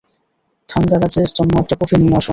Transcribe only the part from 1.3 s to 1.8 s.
জন্য একটা